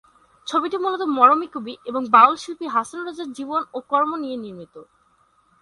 ছবিটি 0.47 0.77
মূলত 0.77 1.01
মরমী 1.17 1.47
কবি 1.53 1.73
এবং 1.85 2.01
বাউল 2.13 2.35
শিল্পী 2.35 2.67
হাছন 2.67 2.99
রাজার 3.01 3.29
জীবন 3.37 3.61
ও 3.73 3.77
কর্ম 3.91 4.11
নিয়ে 4.23 4.37
নির্মিত। 4.37 4.75